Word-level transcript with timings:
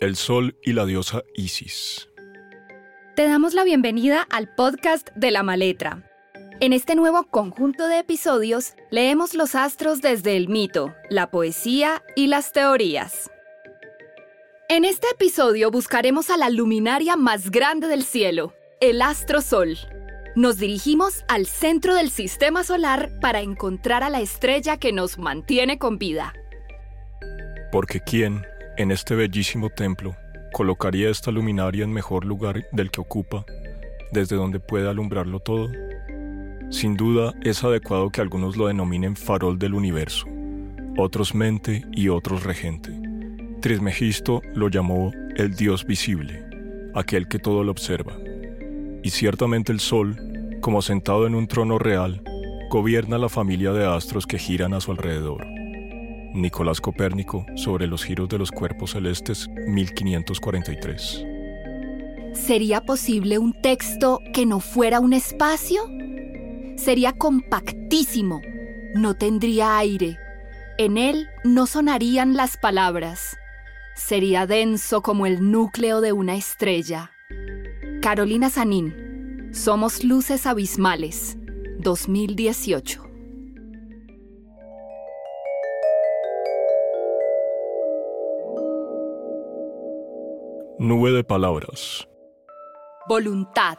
El 0.00 0.16
Sol 0.16 0.56
y 0.62 0.72
la 0.72 0.86
diosa 0.86 1.24
Isis. 1.34 2.08
Te 3.16 3.24
damos 3.24 3.52
la 3.52 3.64
bienvenida 3.64 4.26
al 4.30 4.48
podcast 4.54 5.10
de 5.14 5.30
la 5.30 5.42
maletra. 5.42 6.10
En 6.60 6.72
este 6.72 6.94
nuevo 6.94 7.24
conjunto 7.24 7.86
de 7.86 7.98
episodios 7.98 8.76
leemos 8.90 9.34
los 9.34 9.54
astros 9.54 10.00
desde 10.00 10.38
el 10.38 10.48
mito, 10.48 10.94
la 11.10 11.30
poesía 11.30 12.02
y 12.16 12.28
las 12.28 12.52
teorías. 12.52 13.30
En 14.70 14.86
este 14.86 15.06
episodio 15.10 15.70
buscaremos 15.70 16.30
a 16.30 16.38
la 16.38 16.48
luminaria 16.48 17.16
más 17.16 17.50
grande 17.50 17.86
del 17.86 18.02
cielo, 18.02 18.54
el 18.80 19.02
astro 19.02 19.42
Sol. 19.42 19.76
Nos 20.34 20.56
dirigimos 20.56 21.26
al 21.28 21.44
centro 21.44 21.94
del 21.94 22.08
sistema 22.08 22.64
solar 22.64 23.10
para 23.20 23.42
encontrar 23.42 24.02
a 24.02 24.08
la 24.08 24.22
estrella 24.22 24.78
que 24.78 24.92
nos 24.92 25.18
mantiene 25.18 25.78
con 25.78 25.98
vida. 25.98 26.32
Porque 27.70 28.00
¿quién, 28.00 28.46
en 28.80 28.90
este 28.90 29.14
bellísimo 29.14 29.68
templo, 29.68 30.16
colocaría 30.54 31.10
esta 31.10 31.30
luminaria 31.30 31.84
en 31.84 31.92
mejor 31.92 32.24
lugar 32.24 32.64
del 32.72 32.90
que 32.90 33.02
ocupa, 33.02 33.44
desde 34.10 34.36
donde 34.36 34.58
puede 34.58 34.88
alumbrarlo 34.88 35.38
todo? 35.40 35.68
Sin 36.70 36.96
duda 36.96 37.34
es 37.42 37.62
adecuado 37.62 38.08
que 38.08 38.22
algunos 38.22 38.56
lo 38.56 38.68
denominen 38.68 39.16
farol 39.16 39.58
del 39.58 39.74
universo, 39.74 40.26
otros 40.96 41.34
mente 41.34 41.84
y 41.92 42.08
otros 42.08 42.44
regente. 42.44 42.90
Trismegisto 43.60 44.40
lo 44.54 44.68
llamó 44.68 45.12
el 45.36 45.54
Dios 45.54 45.84
visible, 45.84 46.42
aquel 46.94 47.28
que 47.28 47.38
todo 47.38 47.62
lo 47.64 47.72
observa. 47.72 48.16
Y 49.02 49.10
ciertamente 49.10 49.72
el 49.72 49.80
Sol, 49.80 50.16
como 50.62 50.80
sentado 50.80 51.26
en 51.26 51.34
un 51.34 51.48
trono 51.48 51.78
real, 51.78 52.22
gobierna 52.70 53.18
la 53.18 53.28
familia 53.28 53.72
de 53.72 53.84
astros 53.84 54.26
que 54.26 54.38
giran 54.38 54.72
a 54.72 54.80
su 54.80 54.90
alrededor. 54.90 55.59
Nicolás 56.34 56.80
Copérnico 56.80 57.44
sobre 57.56 57.86
los 57.86 58.04
giros 58.04 58.28
de 58.28 58.38
los 58.38 58.50
cuerpos 58.50 58.92
celestes 58.92 59.48
1543. 59.66 61.26
¿Sería 62.34 62.80
posible 62.82 63.38
un 63.38 63.60
texto 63.60 64.20
que 64.32 64.46
no 64.46 64.60
fuera 64.60 65.00
un 65.00 65.12
espacio? 65.12 65.82
Sería 66.76 67.12
compactísimo, 67.12 68.40
no 68.94 69.14
tendría 69.14 69.76
aire, 69.76 70.18
en 70.78 70.96
él 70.96 71.28
no 71.44 71.66
sonarían 71.66 72.34
las 72.36 72.56
palabras, 72.56 73.36
sería 73.94 74.46
denso 74.46 75.02
como 75.02 75.26
el 75.26 75.50
núcleo 75.50 76.00
de 76.00 76.12
una 76.12 76.36
estrella. 76.36 77.10
Carolina 78.00 78.48
Sanín, 78.48 79.50
Somos 79.52 80.04
Luces 80.04 80.46
Abismales, 80.46 81.36
2018. 81.80 83.09
Nube 90.82 91.12
de 91.12 91.22
palabras. 91.22 92.08
Voluntad. 93.06 93.76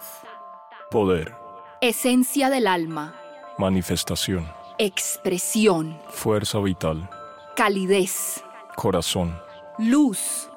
Poder. 0.91 1.33
Esencia 1.81 2.51
del 2.51 2.67
alma. 2.67 3.19
Manifestación. 3.57 4.47
Expresión. 4.77 5.99
Fuerza 6.09 6.59
vital. 6.59 7.09
Calidez. 7.55 8.43
Corazón. 8.75 9.35
Luz. 9.79 10.47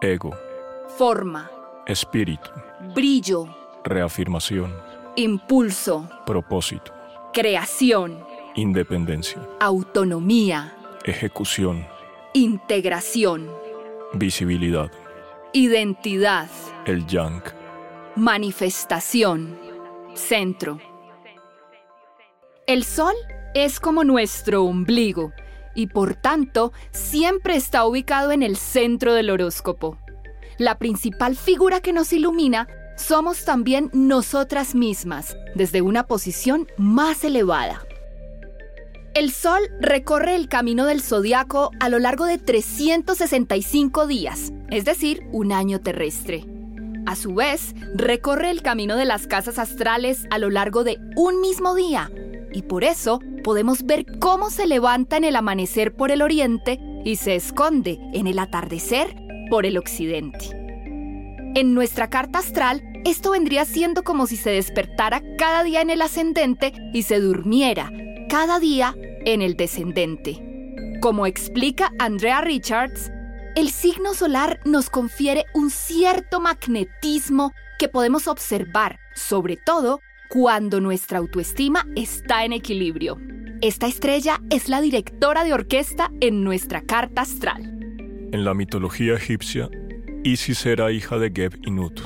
Ego. 0.00 0.30
Forma. 0.96 1.50
Espíritu. 1.84 2.48
Brillo. 2.94 3.54
Reafirmación. 3.84 4.74
Impulso. 5.16 6.08
Propósito. 6.24 6.94
Creación. 7.34 8.24
Independencia. 8.54 9.46
Autonomía. 9.60 10.74
Ejecución. 11.04 11.86
Integración. 12.32 13.50
Visibilidad. 14.14 14.90
Identidad. 15.52 16.48
El 16.86 17.04
yang. 17.08 17.42
Manifestación. 18.14 19.58
Centro. 20.14 20.78
El 22.68 22.84
Sol 22.84 23.14
es 23.52 23.80
como 23.80 24.04
nuestro 24.04 24.62
ombligo 24.62 25.32
y 25.74 25.88
por 25.88 26.14
tanto 26.14 26.72
siempre 26.92 27.56
está 27.56 27.84
ubicado 27.84 28.30
en 28.30 28.44
el 28.44 28.56
centro 28.56 29.12
del 29.12 29.28
horóscopo. 29.28 29.98
La 30.56 30.78
principal 30.78 31.34
figura 31.34 31.80
que 31.80 31.92
nos 31.92 32.12
ilumina 32.12 32.68
somos 32.96 33.44
también 33.44 33.90
nosotras 33.92 34.76
mismas, 34.76 35.36
desde 35.56 35.82
una 35.82 36.06
posición 36.06 36.68
más 36.76 37.24
elevada. 37.24 37.82
El 39.12 39.32
Sol 39.32 39.60
recorre 39.80 40.36
el 40.36 40.48
camino 40.48 40.86
del 40.86 41.02
zodiaco 41.02 41.72
a 41.80 41.88
lo 41.88 41.98
largo 41.98 42.26
de 42.26 42.38
365 42.38 44.06
días, 44.06 44.52
es 44.70 44.84
decir, 44.84 45.24
un 45.32 45.50
año 45.50 45.80
terrestre. 45.80 46.46
A 47.06 47.16
su 47.16 47.34
vez, 47.34 47.74
recorre 47.92 48.50
el 48.50 48.62
camino 48.62 48.96
de 48.96 49.04
las 49.04 49.26
casas 49.26 49.58
astrales 49.58 50.26
a 50.30 50.38
lo 50.38 50.48
largo 50.48 50.84
de 50.84 50.98
un 51.16 51.40
mismo 51.40 51.74
día, 51.74 52.08
y 52.52 52.62
por 52.62 52.84
eso 52.84 53.18
podemos 53.42 53.82
ver 53.82 54.06
cómo 54.20 54.48
se 54.48 54.68
levanta 54.68 55.16
en 55.16 55.24
el 55.24 55.34
amanecer 55.34 55.92
por 55.92 56.12
el 56.12 56.22
oriente 56.22 56.78
y 57.04 57.16
se 57.16 57.34
esconde 57.34 57.98
en 58.12 58.28
el 58.28 58.38
atardecer 58.38 59.16
por 59.50 59.66
el 59.66 59.76
occidente. 59.76 60.50
En 61.56 61.74
nuestra 61.74 62.10
carta 62.10 62.38
astral, 62.38 62.84
esto 63.04 63.32
vendría 63.32 63.64
siendo 63.64 64.04
como 64.04 64.28
si 64.28 64.36
se 64.36 64.50
despertara 64.50 65.20
cada 65.36 65.64
día 65.64 65.80
en 65.80 65.90
el 65.90 66.00
ascendente 66.00 66.72
y 66.92 67.02
se 67.02 67.18
durmiera 67.18 67.90
cada 68.30 68.60
día 68.60 68.94
en 69.24 69.42
el 69.42 69.56
descendente. 69.56 70.38
Como 71.00 71.26
explica 71.26 71.92
Andrea 71.98 72.40
Richards, 72.40 73.10
el 73.56 73.70
signo 73.70 74.14
solar 74.14 74.60
nos 74.64 74.90
confiere 74.90 75.44
un 75.54 75.70
cierto 75.70 76.40
magnetismo 76.40 77.52
que 77.78 77.88
podemos 77.88 78.28
observar, 78.28 79.00
sobre 79.14 79.56
todo 79.56 80.00
cuando 80.28 80.80
nuestra 80.80 81.18
autoestima 81.18 81.86
está 81.96 82.44
en 82.44 82.52
equilibrio. 82.52 83.18
Esta 83.62 83.86
estrella 83.86 84.40
es 84.50 84.68
la 84.68 84.80
directora 84.80 85.44
de 85.44 85.52
orquesta 85.52 86.10
en 86.20 86.44
nuestra 86.44 86.82
carta 86.82 87.22
astral. 87.22 87.62
En 88.32 88.44
la 88.44 88.54
mitología 88.54 89.14
egipcia, 89.14 89.68
Isis 90.22 90.64
era 90.66 90.92
hija 90.92 91.18
de 91.18 91.32
Geb 91.34 91.58
y 91.66 91.70
Nut. 91.70 92.00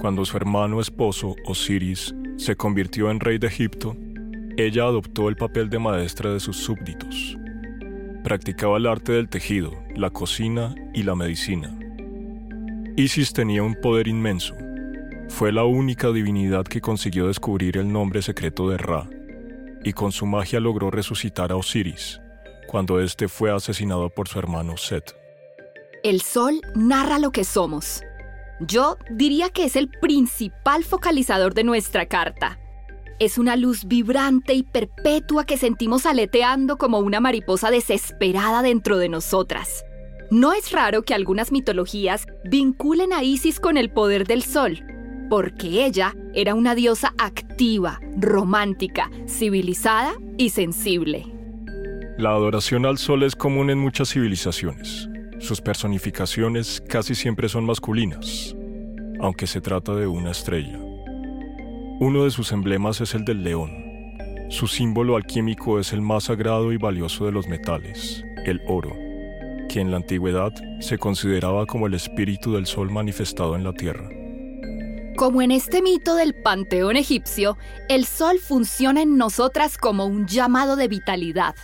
Cuando 0.00 0.24
su 0.24 0.36
hermano 0.36 0.80
esposo, 0.80 1.36
Osiris, 1.44 2.14
se 2.36 2.56
convirtió 2.56 3.10
en 3.10 3.20
rey 3.20 3.38
de 3.38 3.48
Egipto, 3.48 3.96
ella 4.56 4.84
adoptó 4.84 5.28
el 5.28 5.36
papel 5.36 5.70
de 5.70 5.78
maestra 5.78 6.32
de 6.32 6.40
sus 6.40 6.56
súbditos. 6.56 7.36
Practicaba 8.22 8.76
el 8.76 8.86
arte 8.86 9.12
del 9.12 9.28
tejido, 9.28 9.72
la 9.96 10.10
cocina 10.10 10.74
y 10.94 11.02
la 11.02 11.14
medicina. 11.14 11.76
Isis 12.96 13.32
tenía 13.32 13.62
un 13.62 13.74
poder 13.74 14.08
inmenso. 14.08 14.54
Fue 15.28 15.52
la 15.52 15.64
única 15.64 16.10
divinidad 16.10 16.64
que 16.64 16.80
consiguió 16.80 17.28
descubrir 17.28 17.78
el 17.78 17.90
nombre 17.90 18.20
secreto 18.20 18.68
de 18.68 18.76
Ra, 18.76 19.08
y 19.84 19.92
con 19.92 20.12
su 20.12 20.26
magia 20.26 20.60
logró 20.60 20.90
resucitar 20.90 21.52
a 21.52 21.56
Osiris, 21.56 22.20
cuando 22.66 23.00
éste 23.00 23.28
fue 23.28 23.50
asesinado 23.50 24.10
por 24.10 24.28
su 24.28 24.38
hermano 24.38 24.76
Set. 24.76 25.16
El 26.02 26.20
sol 26.20 26.60
narra 26.74 27.18
lo 27.18 27.30
que 27.30 27.44
somos. 27.44 28.02
Yo 28.60 28.98
diría 29.10 29.50
que 29.50 29.64
es 29.64 29.76
el 29.76 29.88
principal 29.88 30.84
focalizador 30.84 31.54
de 31.54 31.64
nuestra 31.64 32.06
carta. 32.06 32.58
Es 33.20 33.36
una 33.36 33.54
luz 33.54 33.84
vibrante 33.84 34.54
y 34.54 34.62
perpetua 34.62 35.44
que 35.44 35.58
sentimos 35.58 36.06
aleteando 36.06 36.78
como 36.78 37.00
una 37.00 37.20
mariposa 37.20 37.70
desesperada 37.70 38.62
dentro 38.62 38.96
de 38.96 39.10
nosotras. 39.10 39.84
No 40.30 40.54
es 40.54 40.72
raro 40.72 41.02
que 41.02 41.12
algunas 41.12 41.52
mitologías 41.52 42.24
vinculen 42.44 43.12
a 43.12 43.22
Isis 43.22 43.60
con 43.60 43.76
el 43.76 43.90
poder 43.90 44.26
del 44.26 44.42
sol, 44.42 44.82
porque 45.28 45.84
ella 45.84 46.16
era 46.32 46.54
una 46.54 46.74
diosa 46.74 47.12
activa, 47.18 48.00
romántica, 48.16 49.10
civilizada 49.28 50.14
y 50.38 50.48
sensible. 50.48 51.26
La 52.16 52.30
adoración 52.30 52.86
al 52.86 52.96
sol 52.96 53.22
es 53.22 53.36
común 53.36 53.68
en 53.68 53.78
muchas 53.78 54.14
civilizaciones. 54.14 55.10
Sus 55.40 55.60
personificaciones 55.60 56.82
casi 56.88 57.14
siempre 57.14 57.50
son 57.50 57.66
masculinas, 57.66 58.56
aunque 59.20 59.46
se 59.46 59.60
trata 59.60 59.94
de 59.94 60.06
una 60.06 60.30
estrella. 60.30 60.89
Uno 62.02 62.24
de 62.24 62.30
sus 62.30 62.50
emblemas 62.52 63.02
es 63.02 63.14
el 63.14 63.26
del 63.26 63.44
león. 63.44 64.16
Su 64.48 64.66
símbolo 64.66 65.16
alquímico 65.16 65.78
es 65.78 65.92
el 65.92 66.00
más 66.00 66.24
sagrado 66.24 66.72
y 66.72 66.78
valioso 66.78 67.26
de 67.26 67.32
los 67.32 67.46
metales, 67.46 68.24
el 68.46 68.62
oro, 68.66 68.96
que 69.68 69.80
en 69.80 69.90
la 69.90 69.98
antigüedad 69.98 70.50
se 70.80 70.96
consideraba 70.96 71.66
como 71.66 71.86
el 71.86 71.92
espíritu 71.92 72.54
del 72.54 72.64
sol 72.64 72.90
manifestado 72.90 73.54
en 73.54 73.64
la 73.64 73.74
tierra. 73.74 74.08
Como 75.18 75.42
en 75.42 75.50
este 75.50 75.82
mito 75.82 76.14
del 76.14 76.32
panteón 76.32 76.96
egipcio, 76.96 77.58
el 77.90 78.06
sol 78.06 78.38
funciona 78.38 79.02
en 79.02 79.18
nosotras 79.18 79.76
como 79.76 80.06
un 80.06 80.26
llamado 80.26 80.76
de 80.76 80.88
vitalidad. 80.88 81.54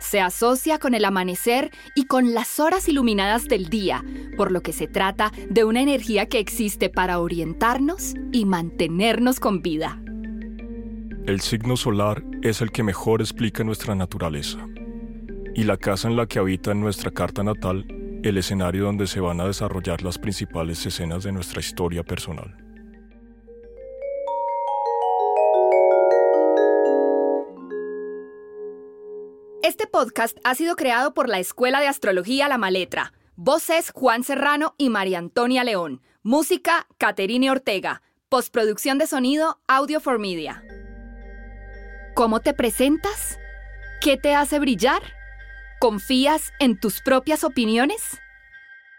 Se 0.00 0.20
asocia 0.20 0.78
con 0.78 0.94
el 0.94 1.04
amanecer 1.04 1.70
y 1.94 2.06
con 2.06 2.34
las 2.34 2.58
horas 2.58 2.88
iluminadas 2.88 3.46
del 3.46 3.68
día, 3.68 4.04
por 4.36 4.50
lo 4.50 4.62
que 4.62 4.72
se 4.72 4.88
trata 4.88 5.30
de 5.48 5.64
una 5.64 5.82
energía 5.82 6.26
que 6.26 6.38
existe 6.38 6.88
para 6.88 7.20
orientarnos 7.20 8.14
y 8.32 8.46
mantenernos 8.46 9.38
con 9.38 9.62
vida. 9.62 10.00
El 11.26 11.40
signo 11.40 11.76
solar 11.76 12.24
es 12.42 12.60
el 12.60 12.72
que 12.72 12.82
mejor 12.82 13.20
explica 13.20 13.62
nuestra 13.62 13.94
naturaleza. 13.94 14.66
Y 15.54 15.64
la 15.64 15.76
casa 15.76 16.08
en 16.08 16.16
la 16.16 16.26
que 16.26 16.38
habita 16.38 16.72
en 16.72 16.80
nuestra 16.80 17.10
carta 17.10 17.42
natal 17.42 17.86
el 18.22 18.36
escenario 18.36 18.84
donde 18.84 19.06
se 19.06 19.20
van 19.20 19.40
a 19.40 19.46
desarrollar 19.46 20.02
las 20.02 20.18
principales 20.18 20.84
escenas 20.84 21.24
de 21.24 21.32
nuestra 21.32 21.60
historia 21.60 22.02
personal. 22.02 22.69
Podcast 29.90 30.38
ha 30.44 30.54
sido 30.54 30.76
creado 30.76 31.12
por 31.14 31.28
la 31.28 31.38
Escuela 31.38 31.80
de 31.80 31.88
Astrología 31.88 32.48
La 32.48 32.58
Maletra. 32.58 33.12
Voces 33.36 33.90
Juan 33.94 34.24
Serrano 34.24 34.74
y 34.78 34.88
María 34.88 35.18
Antonia 35.18 35.64
León. 35.64 36.00
Música 36.22 36.86
Caterine 36.98 37.50
Ortega. 37.50 38.02
Postproducción 38.28 38.98
de 38.98 39.06
sonido 39.06 39.60
Audio 39.66 40.00
for 40.00 40.18
Media. 40.18 40.64
¿Cómo 42.14 42.40
te 42.40 42.54
presentas? 42.54 43.38
¿Qué 44.00 44.16
te 44.16 44.34
hace 44.34 44.58
brillar? 44.58 45.02
¿Confías 45.80 46.52
en 46.60 46.78
tus 46.78 47.00
propias 47.00 47.44
opiniones? 47.44 48.20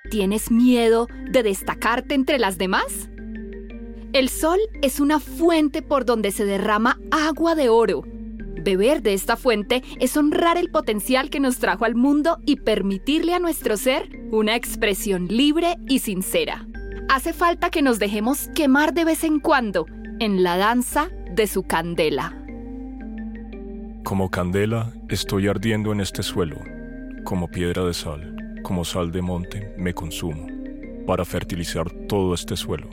¿Tienes 0.09 0.51
miedo 0.51 1.07
de 1.29 1.43
destacarte 1.43 2.15
entre 2.15 2.39
las 2.39 2.57
demás? 2.57 3.09
El 4.13 4.29
sol 4.29 4.59
es 4.81 4.99
una 4.99 5.19
fuente 5.19 5.81
por 5.81 6.05
donde 6.05 6.31
se 6.31 6.45
derrama 6.45 6.99
agua 7.11 7.55
de 7.55 7.69
oro. 7.69 8.03
Beber 8.63 9.01
de 9.01 9.13
esta 9.13 9.37
fuente 9.37 9.81
es 9.99 10.15
honrar 10.15 10.57
el 10.57 10.69
potencial 10.69 11.29
que 11.29 11.39
nos 11.39 11.57
trajo 11.57 11.85
al 11.85 11.95
mundo 11.95 12.37
y 12.45 12.57
permitirle 12.57 13.33
a 13.33 13.39
nuestro 13.39 13.75
ser 13.75 14.09
una 14.31 14.55
expresión 14.55 15.27
libre 15.27 15.77
y 15.87 15.99
sincera. 15.99 16.67
Hace 17.09 17.33
falta 17.33 17.69
que 17.69 17.81
nos 17.81 17.99
dejemos 17.99 18.49
quemar 18.55 18.93
de 18.93 19.05
vez 19.05 19.23
en 19.23 19.39
cuando 19.39 19.85
en 20.19 20.43
la 20.43 20.57
danza 20.57 21.09
de 21.31 21.47
su 21.47 21.63
candela. 21.63 22.37
Como 24.03 24.29
candela 24.29 24.93
estoy 25.09 25.47
ardiendo 25.47 25.91
en 25.91 25.99
este 25.99 26.23
suelo, 26.23 26.57
como 27.23 27.49
piedra 27.49 27.83
de 27.83 27.93
sal, 27.93 28.35
como 28.61 28.85
sal 28.85 29.11
de 29.11 29.21
monte 29.21 29.73
me 29.77 29.93
consumo, 29.93 30.47
para 31.07 31.25
fertilizar 31.25 31.89
todo 32.07 32.33
este 32.33 32.55
suelo. 32.55 32.89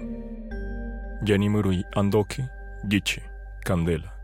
Jenny 1.24 1.48
Murui 1.48 1.84
Andoke, 1.94 2.48
Giche, 2.88 3.22
Candela. 3.64 4.17